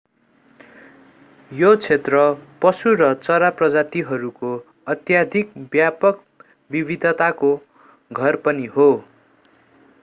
यो 1.51 1.67
क्षेत्र 1.75 2.21
पशु 2.61 2.93
र 2.93 3.09
चरा 3.19 3.49
प्रजातिहरूको 3.59 4.53
अत्यधिक 4.87 5.53
व्यापक 5.71 6.23
विविधताको 6.71 7.55
घर 8.11 8.35
पनि 8.47 8.65
हो 8.77 8.89